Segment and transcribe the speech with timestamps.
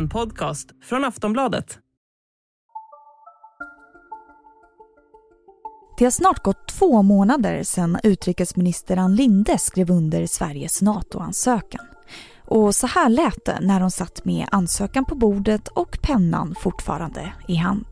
[0.00, 1.78] En podcast från Aftonbladet.
[5.98, 11.86] Det har snart gått två månader sedan utrikesminister Ann Linde skrev under Sveriges NATO-ansökan.
[12.44, 17.32] Och så här lät det när hon satt med ansökan på bordet och pennan fortfarande
[17.48, 17.86] i hand.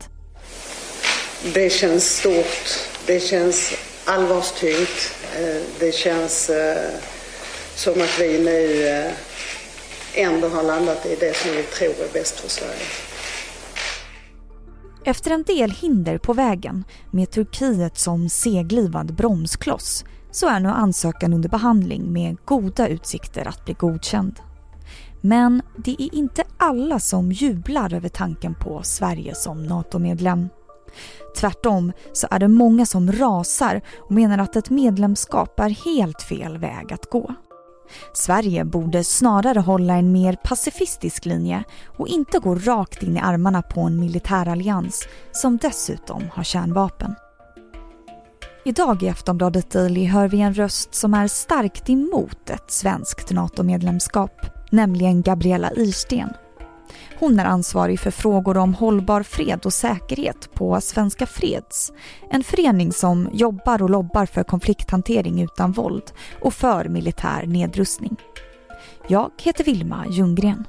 [1.53, 2.87] Det känns stort.
[3.05, 3.73] Det känns
[4.05, 5.15] allvarstyngt.
[5.35, 6.91] Eh, det känns eh,
[7.75, 9.11] som att vi nu eh,
[10.21, 12.85] ändå har landat i det som vi tror är bäst för Sverige.
[15.05, 21.33] Efter en del hinder på vägen, med Turkiet som seglivad bromskloss, så är nu ansökan
[21.33, 24.39] under behandling med goda utsikter att bli godkänd.
[25.21, 30.49] Men det är inte alla som jublar över tanken på Sverige som NATO-medlem.
[31.37, 36.57] Tvärtom så är det många som rasar och menar att ett medlemskap är helt fel
[36.57, 37.35] väg att gå.
[38.13, 41.63] Sverige borde snarare hålla en mer pacifistisk linje
[41.97, 47.15] och inte gå rakt in i armarna på en militärallians som dessutom har kärnvapen.
[48.65, 54.45] Idag i Aftonbladet Daily hör vi en röst som är starkt emot ett svenskt NATO-medlemskap,
[54.71, 56.29] nämligen Gabriella Irsten.
[57.19, 61.93] Hon är ansvarig för frågor om hållbar fred och säkerhet på Svenska Freds.
[62.31, 68.15] En förening som jobbar och lobbar för konflikthantering utan våld och för militär nedrustning.
[69.07, 70.67] Jag heter Vilma Ljunggren.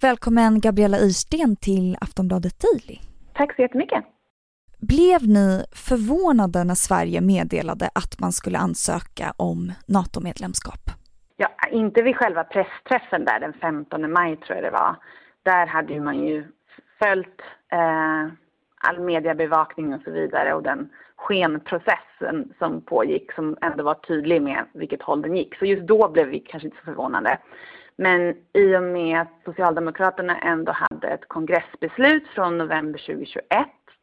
[0.00, 2.98] Välkommen Gabriella Irsten till Aftonbladet Daily.
[3.34, 4.04] Tack så jättemycket.
[4.80, 10.90] Blev ni förvånade när Sverige meddelade att man skulle ansöka om NATO-medlemskap?
[11.40, 14.96] Ja, inte vid själva pressträffen där den 15 maj tror jag det var.
[15.42, 16.44] Där hade man ju
[16.98, 18.26] följt eh,
[18.78, 24.64] all mediebevakning och så vidare och den skenprocessen som pågick som ändå var tydlig med
[24.72, 25.58] vilket håll den gick.
[25.58, 27.38] Så just då blev vi kanske inte så förvånade.
[27.96, 33.44] Men i och med att Socialdemokraterna ändå hade ett kongressbeslut från november 2021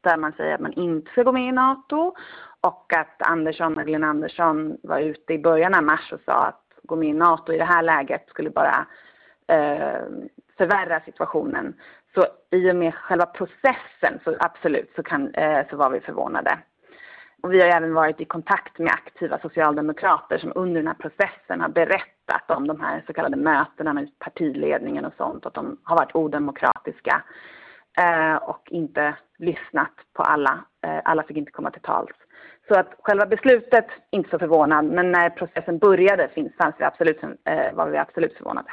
[0.02, 2.16] där man säger att man inte ska gå med i NATO
[2.62, 6.96] och att Andersson, Magdalena Andersson var ute i början av mars och sa att gå
[6.96, 8.86] med i NATO i det här läget skulle bara
[9.48, 10.02] eh,
[10.58, 11.74] förvärra situationen.
[12.14, 16.60] Så i och med själva processen så absolut så, kan, eh, så var vi förvånade.
[17.44, 21.62] Och vi har även varit i kontakt med aktiva socialdemokrater som under den här processen
[21.62, 25.96] har berättat om de här så kallade mötena med partiledningen och sånt, att de har
[25.96, 27.24] varit odemokratiska
[27.98, 30.66] eh, och inte lyssnat på alla.
[30.86, 32.16] Eh, alla fick inte komma till tals.
[32.68, 37.24] Så att själva beslutet, inte så förvånad, men när processen började finns, fanns vi absolut,
[37.24, 38.70] eh, var vi absolut förvånade.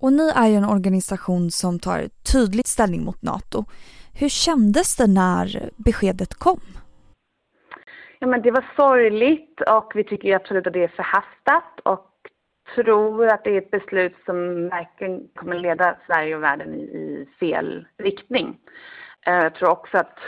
[0.00, 2.00] Och ni är ju en organisation som tar
[2.32, 3.64] tydligt ställning mot NATO.
[4.20, 6.60] Hur kändes det när beskedet kom?
[8.18, 12.08] Ja, men det var sorgligt och vi tycker absolut att det är förhastat och
[12.74, 17.07] tror att det är ett beslut som verkligen kommer leda Sverige och världen i, i
[17.40, 18.58] fel riktning.
[19.26, 20.18] Eh, jag tror också att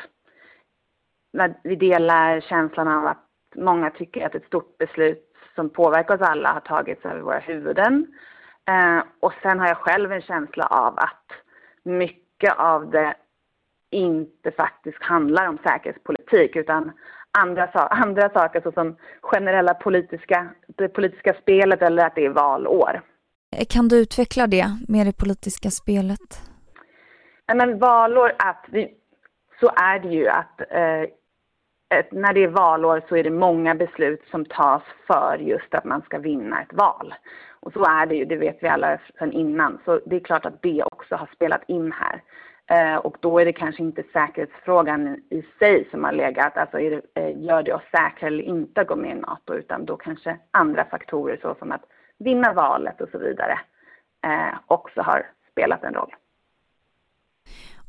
[1.63, 6.53] vi delar känslan av att många tycker att ett stort beslut som påverkar oss alla
[6.53, 8.07] har tagits över våra huvuden.
[8.69, 11.27] Eh, och sen har jag själv en känsla av att
[11.83, 13.15] mycket av det
[13.91, 16.93] inte faktiskt handlar om säkerhetspolitik utan
[17.39, 23.03] andra, andra saker såsom generella politiska, det politiska spelet eller att det är valår.
[23.69, 26.50] Kan du utveckla det med det politiska spelet?
[27.51, 28.95] Nej Men valår, att vi,
[29.61, 31.05] så är det ju att eh,
[32.11, 36.03] när det är valår så är det många beslut som tas för just att man
[36.03, 37.15] ska vinna ett val.
[37.61, 39.79] Och så är det ju, det vet vi alla sedan innan.
[39.85, 42.23] Så det är klart att det också har spelat in här.
[42.67, 47.03] Eh, och då är det kanske inte säkerhetsfrågan i sig som har legat, alltså det,
[47.15, 50.39] eh, gör det oss säkra eller inte att gå med i NATO, utan då kanske
[50.51, 51.85] andra faktorer såsom att
[52.19, 53.59] vinna valet och så vidare
[54.27, 56.15] eh, också har spelat en roll.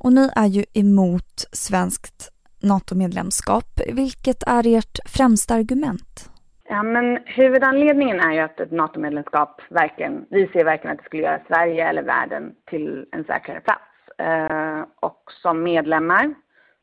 [0.04, 2.32] Och ni är ju emot svenskt
[2.64, 3.66] NATO-medlemskap.
[3.94, 6.32] Vilket är ert främsta argument?
[6.70, 11.24] Ja, men huvudanledningen är ju att ett NATO-medlemskap verkligen, vi ser verkligen att det skulle
[11.24, 13.92] göra Sverige eller världen till en säkrare plats.
[14.18, 16.34] Eh, och som medlemmar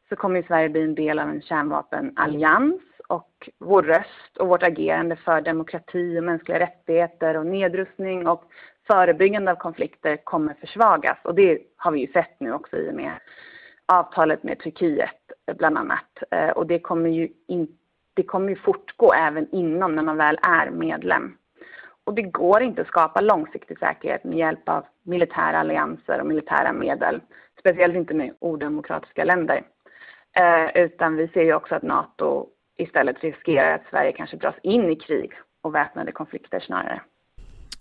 [0.09, 5.17] så kommer Sverige bli en del av en kärnvapenallians och vår röst och vårt agerande
[5.17, 8.44] för demokrati och mänskliga rättigheter och nedrustning och
[8.90, 11.19] förebyggande av konflikter kommer försvagas.
[11.23, 13.12] Och det har vi ju sett nu också i och med
[13.87, 16.23] avtalet med Turkiet bland annat.
[16.31, 17.69] Eh, och det kommer ju, in,
[18.14, 21.37] det kommer ju fortgå även inom när man väl är medlem.
[22.05, 26.73] Och det går inte att skapa långsiktig säkerhet med hjälp av militära allianser och militära
[26.73, 27.20] medel.
[27.61, 29.62] Speciellt inte med odemokratiska länder.
[30.40, 32.46] Eh, utan vi ser ju också att NATO
[32.76, 37.00] istället riskerar att Sverige kanske dras in i krig och väpnade konflikter snarare.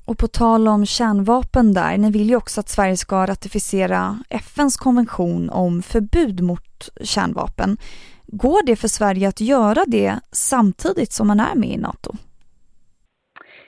[0.08, 4.78] Och på tal om kärnvapen där, ni vill ju också att Sverige ska ratificera FNs
[4.78, 7.78] konvention om förbud mot kärnvapen.
[8.28, 12.12] Går det för Sverige att göra det samtidigt som man är med i NATO?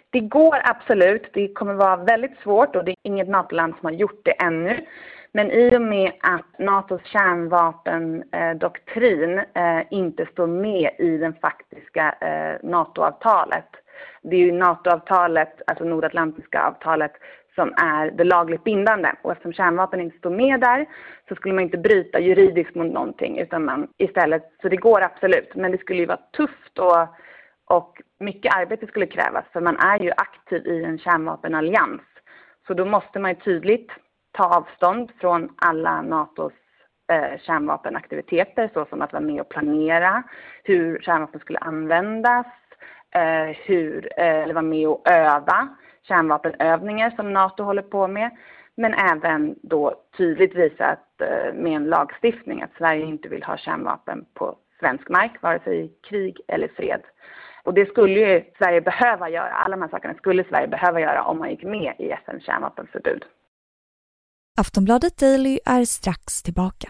[0.09, 1.29] Det går absolut.
[1.33, 4.85] Det kommer vara väldigt svårt och det är inget NATO-land som har gjort det ännu.
[5.31, 12.69] Men i och med att Natos kärnvapendoktrin eh, inte står med i det faktiska eh,
[12.69, 13.78] NATO-avtalet.
[14.21, 17.11] Det är ju NATO-avtalet, alltså Nordatlantiska avtalet,
[17.55, 19.11] som är det lagligt bindande.
[19.21, 20.85] Och eftersom kärnvapen inte står med där
[21.29, 25.55] så skulle man inte bryta juridiskt mot någonting utan man istället, så det går absolut.
[25.55, 27.07] Men det skulle ju vara tufft och,
[27.65, 32.01] och mycket arbete skulle krävas för man är ju aktiv i en kärnvapenallians.
[32.67, 33.91] Så då måste man ju tydligt
[34.31, 36.53] ta avstånd från alla Natos
[37.11, 40.23] eh, kärnvapenaktiviteter såsom att vara med och planera
[40.63, 42.45] hur kärnvapen skulle användas,
[43.15, 45.67] eh, hur, eh, eller vara med och öva
[46.07, 48.31] kärnvapenövningar som Nato håller på med.
[48.75, 53.57] Men även då tydligt visa att, eh, med en lagstiftning att Sverige inte vill ha
[53.57, 57.01] kärnvapen på svensk mark, vare sig i krig eller fred.
[57.63, 61.23] Och det skulle ju Sverige behöva göra, alla de här sakerna skulle Sverige behöva göra
[61.23, 63.25] om man gick med i FNs kärnvapenförbud.
[64.59, 66.89] Aftonbladet Daily är strax tillbaka.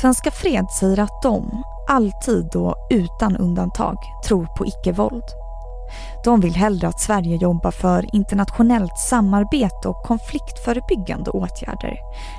[0.00, 5.24] Svenska Fred säger att de, alltid och utan undantag, tror på icke-våld.
[6.24, 11.98] De vill hellre att Sverige jobbar för internationellt samarbete och konfliktförebyggande åtgärder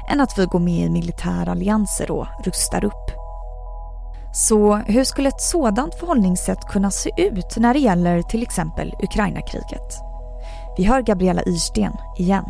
[0.10, 3.12] än att vi går med i militära allianser och rustar upp.
[4.34, 10.00] Så hur skulle ett sådant förhållningssätt kunna se ut när det gäller till exempel Ukraina-kriget?
[10.78, 12.46] Vi hör Gabriella Irsten igen.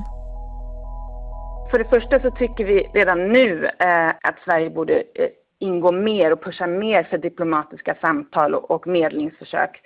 [1.72, 5.30] För det första så tycker vi redan nu eh, att Sverige borde eh,
[5.60, 9.82] ingå mer och pusha mer för diplomatiska samtal och, och medlingsförsök.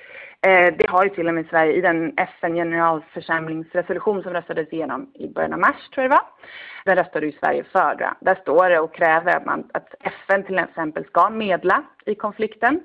[0.48, 5.28] Eh, det har ju till och med Sverige i den FN-generalförsamlingsresolution som röstades igenom i
[5.28, 6.26] början av mars, tror jag det var.
[6.86, 7.96] Den röstade ju Sverige för.
[7.96, 8.14] Då.
[8.22, 12.82] Där står det och kräver att, man, att FN till exempel ska medla i konflikten.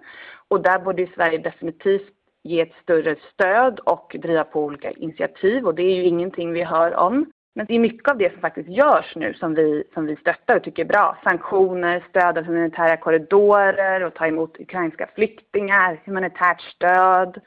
[0.48, 5.66] Och där borde ju Sverige definitivt ge ett större stöd och driva på olika initiativ
[5.66, 7.26] och det är ju ingenting vi hör om.
[7.56, 10.56] Men det är mycket av det som faktiskt görs nu som vi, som vi stöttar
[10.56, 11.18] och tycker är bra.
[11.24, 17.40] Sanktioner, stöd av humanitära korridorer och ta emot ukrainska flyktingar, humanitärt stöd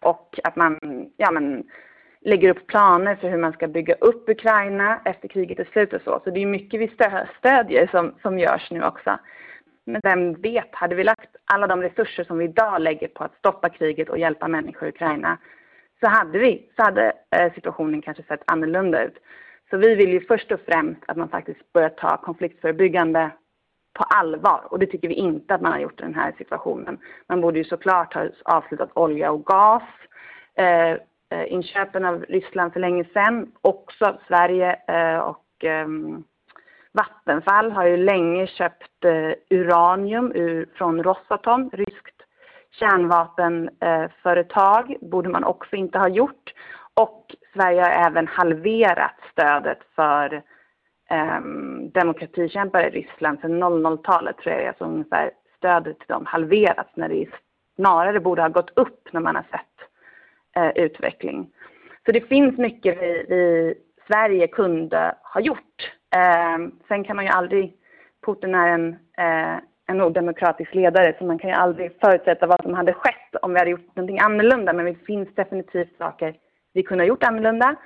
[0.00, 0.78] och att man
[1.16, 1.64] ja, men,
[2.20, 6.02] lägger upp planer för hur man ska bygga upp Ukraina efter kriget är slut och
[6.02, 6.20] så.
[6.24, 6.92] Så det är mycket vi
[7.38, 9.18] stödjer som, som görs nu också.
[9.84, 13.38] Men vem vet, hade vi lagt alla de resurser som vi idag lägger på att
[13.38, 15.38] stoppa kriget och hjälpa människor i Ukraina
[16.00, 19.18] så hade vi, så hade eh, situationen kanske sett annorlunda ut.
[19.72, 23.30] Så vi vill ju först och främst att man faktiskt börjar ta konfliktförebyggande
[23.92, 26.98] på allvar och det tycker vi inte att man har gjort i den här situationen.
[27.28, 29.82] Man borde ju såklart ha avslutat olja och gas,
[30.54, 30.98] eh, eh
[31.46, 33.52] inköpen av Ryssland för länge sedan.
[33.60, 35.88] Också Sverige eh, och eh,
[36.92, 42.22] Vattenfall har ju länge köpt eh, uranium ur, från Rosatom, ryskt
[42.70, 46.54] kärnvapenföretag, borde man också inte ha gjort.
[46.94, 50.42] Och Sverige har även halverat stödet för
[51.10, 56.26] um, demokratikämpar i Ryssland sedan 00-talet tror jag det är, så ungefär stödet till dem
[56.26, 57.26] halverats när det
[57.76, 59.88] snarare borde ha gått upp när man har sett
[60.58, 61.50] uh, utveckling.
[62.06, 63.74] Så det finns mycket vi, vi
[64.06, 65.92] Sverige kunde ha gjort.
[66.16, 67.74] Uh, sen kan man ju aldrig,
[68.26, 68.88] Putin är en,
[69.20, 73.52] uh, en odemokratisk ledare så man kan ju aldrig förutsätta vad som hade skett om
[73.52, 76.34] vi hade gjort någonting annorlunda men det finns definitivt saker
[76.74, 77.76] vi kunde ha gjort annorlunda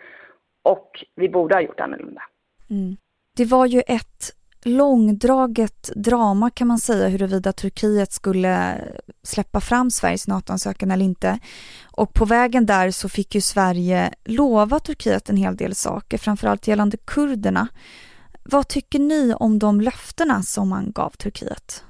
[0.64, 2.23] och vi borde ha gjort annorlunda.
[2.71, 2.97] Mm.
[3.37, 4.33] Det var ju ett
[4.64, 8.78] långdraget drama kan man säga huruvida Turkiet skulle
[9.23, 11.38] släppa fram Sveriges NATO-ansökan eller inte.
[11.97, 16.69] Och på vägen där så fick ju Sverige lova Turkiet en hel del saker, framförallt
[16.69, 17.69] gällande kurderna.
[18.45, 21.85] Vad tycker ni om de löftena som man gav Turkiet?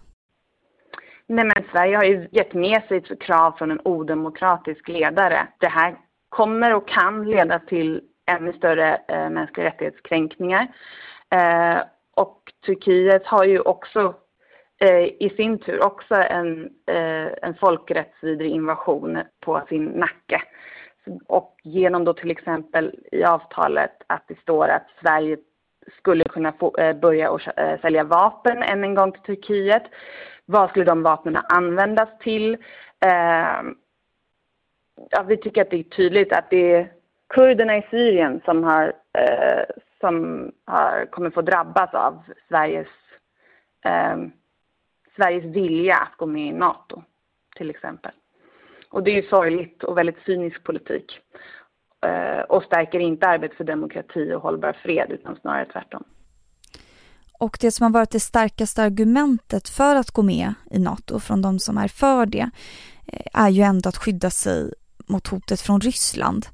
[1.28, 5.48] Nej men Sverige har ju gett med sig ett krav från en odemokratisk ledare.
[5.60, 5.96] Det här
[6.36, 10.66] kommer och kan leda till ännu större eh, mänskliga rättighetskränkningar.
[11.30, 11.78] Eh,
[12.14, 14.14] och Turkiet har ju också
[14.80, 20.42] eh, i sin tur också en, eh, en folkrättsvidrig invasion på sin nacke.
[21.26, 25.36] Och genom då till exempel i avtalet att det står att Sverige
[25.98, 29.82] skulle kunna få, eh, börja och, eh, sälja vapen än en gång till Turkiet.
[30.44, 32.54] Vad skulle de vapnen användas till?
[33.04, 33.62] Eh,
[35.10, 36.92] Ja, vi tycker att det är tydligt att det är
[37.28, 39.64] kurderna i Syrien som har, eh,
[40.00, 42.88] som har, kommer få drabbas av Sveriges,
[43.84, 44.16] eh,
[45.16, 47.02] Sveriges vilja att gå med i NATO,
[47.56, 48.12] till exempel.
[48.90, 51.20] Och det är ju sorgligt och väldigt cynisk politik
[52.06, 56.04] eh, och stärker inte arbetet för demokrati och hållbar fred utan snarare tvärtom.
[57.38, 61.42] Och det som har varit det starkaste argumentet för att gå med i NATO från
[61.42, 62.50] de som är för det
[63.12, 64.72] eh, är ju ändå att skydda sig
[65.08, 66.46] mot hotet från Ryssland.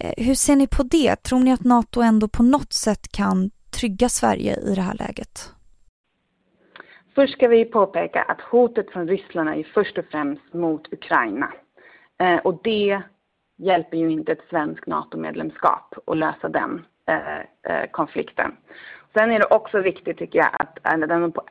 [0.00, 1.16] Eh, hur ser ni på det?
[1.16, 3.50] Tror ni att NATO ändå på något sätt kan
[3.80, 5.52] trygga Sverige i det här läget?
[7.14, 11.52] Först ska vi påpeka att hotet från Ryssland är först och främst mot Ukraina.
[12.18, 13.02] Eh, och det
[13.58, 17.38] hjälper ju inte ett svenskt NATO-medlemskap att lösa den eh,
[17.72, 18.56] eh konflikten.
[19.18, 20.78] Sen är det också viktigt tycker jag att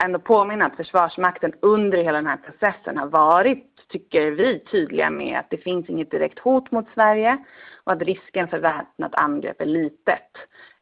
[0.04, 5.40] ändå påminna att Försvarsmakten under hela den här processen har varit, tycker vi, tydliga med
[5.40, 7.38] att det finns inget direkt hot mot Sverige
[7.84, 10.32] och att risken för väpnat angrepp är litet.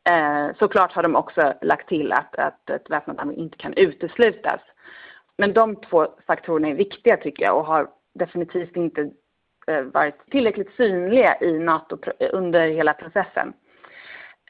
[0.09, 4.61] Eh, såklart har de också lagt till att, att ett väpnat angrepp inte kan uteslutas.
[5.37, 9.09] Men de två faktorerna är viktiga tycker jag och har definitivt inte
[9.67, 11.97] eh, varit tillräckligt synliga i NATO
[12.31, 13.53] under hela processen.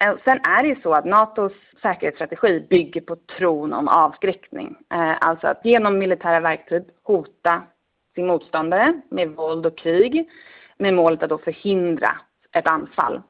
[0.01, 4.75] Eh, sen är det ju så att NATOs säkerhetsstrategi bygger på tron om avskräckning.
[4.93, 7.63] Eh, alltså att genom militära verktyg hota
[8.15, 10.29] sin motståndare med våld och krig
[10.77, 12.11] med målet att då förhindra
[12.51, 13.21] ett anfall.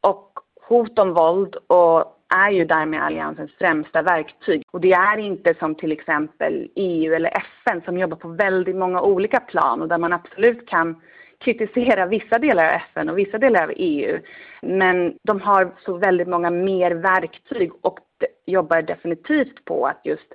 [0.00, 0.32] Och
[0.68, 4.62] hot om våld och är ju därmed alliansens främsta verktyg.
[4.70, 9.00] Och det är inte som till exempel EU eller FN som jobbar på väldigt många
[9.00, 11.00] olika plan och där man absolut kan
[11.44, 14.20] kritisera vissa delar av FN och vissa delar av EU.
[14.62, 17.98] Men de har så väldigt många mer verktyg och
[18.46, 20.32] jobbar definitivt på att just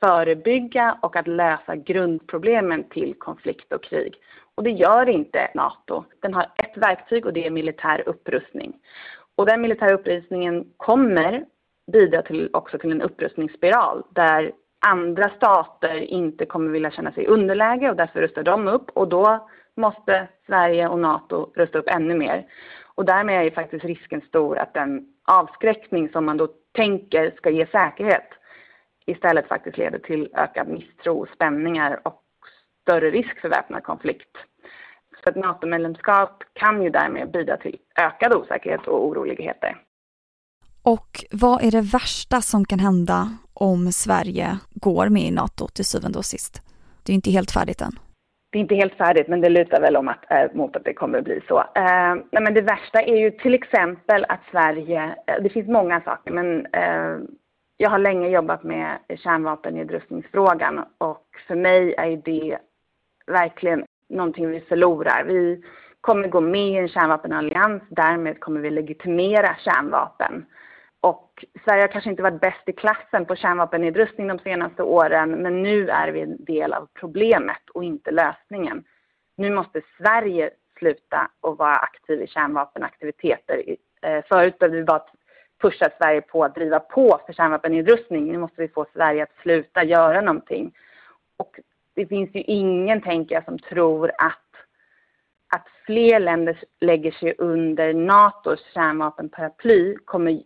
[0.00, 4.14] förebygga och att lösa grundproblemen till konflikt och krig.
[4.54, 6.04] Och det gör inte NATO.
[6.20, 8.72] Den har ett verktyg och det är militär upprustning.
[9.36, 11.44] Och den militära upprustningen kommer
[11.92, 14.52] bidra till, också till en upprustningsspiral där
[14.86, 19.08] andra stater inte kommer vilja känna sig i underläge och därför rustar de upp och
[19.08, 22.46] då måste Sverige och NATO rusta upp ännu mer.
[22.94, 27.50] Och därmed är ju faktiskt risken stor att den avskräckning som man då tänker ska
[27.50, 28.28] ge säkerhet
[29.06, 32.22] istället faktiskt leder till ökad misstro, spänningar och
[32.82, 34.36] större risk för väpnad konflikt.
[35.24, 39.76] Så ett NATO-medlemskap kan ju därmed bidra till ökad osäkerhet och oroligheter.
[40.82, 45.84] Och vad är det värsta som kan hända om Sverige går med i NATO till
[45.84, 46.62] syvende och sist?
[47.02, 47.98] Det är inte helt färdigt än
[48.54, 50.94] det är inte helt färdigt, men det lutar väl om att, eh, mot att det
[50.94, 51.58] kommer att bli så.
[51.58, 56.00] Eh, nej men det värsta är ju till exempel att Sverige, eh, det finns många
[56.00, 57.16] saker, men eh,
[57.76, 62.58] jag har länge jobbat med kärnvapennedrustningsfrågan och för mig är det
[63.26, 65.24] verkligen någonting vi förlorar.
[65.24, 65.64] Vi
[66.00, 70.46] kommer gå med i en kärnvapenallians, därmed kommer vi legitimera kärnvapen.
[71.04, 75.62] Och Sverige har kanske inte varit bäst i klassen på kärnvapennedrustning de senaste åren, men
[75.62, 78.84] nu är vi en del av problemet och inte lösningen.
[79.36, 83.76] Nu måste Sverige sluta att vara aktiv i kärnvapenaktiviteter.
[84.02, 85.02] Eh, förut behövde vi bara
[85.62, 88.32] pusha Sverige på att driva på för kärnvapennedrustning.
[88.32, 90.74] Nu måste vi få Sverige att sluta göra någonting.
[91.36, 91.60] Och
[91.94, 94.50] det finns ju ingen, tänker jag, som tror att,
[95.56, 100.42] att fler länder lägger sig under NATOs kärnvapenparaply kommer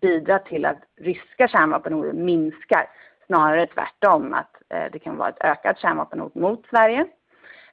[0.00, 2.88] bidra till att ryska kärnvapenhot minskar.
[3.26, 7.06] Snarare tvärtom, att eh, det kan vara ett ökat kärnvapenhot mot Sverige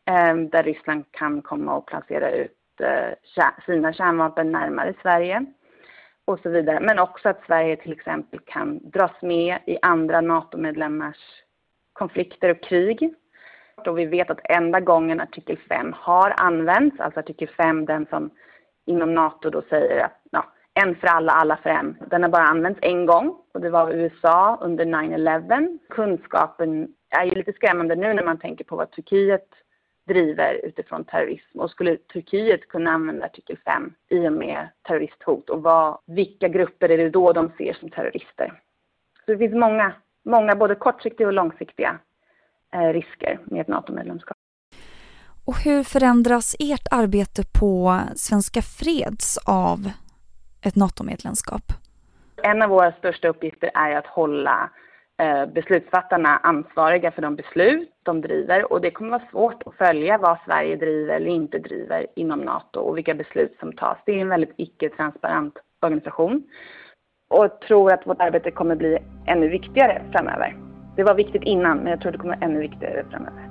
[0.06, 5.46] eh, där Ryssland kan komma och placera ut eh, sina kärnvapen närmare Sverige
[6.26, 6.80] och så vidare.
[6.80, 11.44] Men också att Sverige till exempel kan dras med i andra NATO-medlemmars
[11.94, 13.14] konflikter och krig.
[13.88, 18.30] Och vi vet att enda gången artikel 5 har använts, alltså artikel 5 den som
[18.86, 20.46] inom NATO då säger att ja,
[20.84, 21.98] en för alla, alla för en.
[22.10, 25.80] Den har bara använts en gång och det var USA under 9-11.
[25.90, 29.48] Kunskapen är ju lite skrämmande nu när man tänker på vad Turkiet
[30.08, 31.60] driver utifrån terrorism.
[31.60, 36.90] Och skulle Turkiet kunna använda artikel 5 i och med terroristhot och vad, vilka grupper
[36.90, 38.62] är det då de ser som terrorister?
[39.26, 39.94] Så det finns många,
[40.26, 42.00] många både kortsiktiga och långsiktiga
[42.74, 44.38] eh, risker med ett NATO-medlemskap.
[45.46, 49.92] Och hur förändras ert arbete på Svenska Freds av
[50.62, 51.63] ett NATO-medlemskap?
[52.44, 54.70] En av våra största uppgifter är att hålla
[55.22, 60.18] eh, beslutsfattarna ansvariga för de beslut de driver och det kommer vara svårt att följa
[60.18, 63.98] vad Sverige driver eller inte driver inom NATO och vilka beslut som tas.
[64.06, 66.44] Det är en väldigt icke-transparent organisation
[67.30, 70.56] och tror att vårt arbete kommer bli ännu viktigare framöver.
[70.96, 73.49] Det var viktigt innan men jag tror det kommer vara ännu viktigare framöver.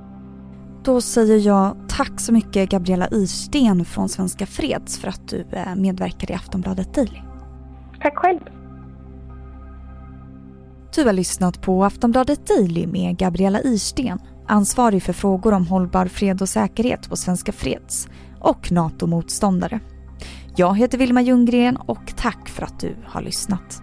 [0.88, 5.74] Då säger jag tack så mycket Gabriella Irsten från Svenska Freds för att du eh,
[5.74, 7.20] medverkade i Aftonbladet Daily.
[8.00, 8.40] Tack själv.
[10.94, 16.42] Du har lyssnat på Aftonbladet Daily med Gabriella Irsten, ansvarig för frågor om hållbar fred
[16.42, 18.08] och säkerhet på Svenska Freds
[18.40, 19.80] och NATO-motståndare.
[20.56, 23.82] Jag heter Vilma Ljunggren och tack för att du har lyssnat.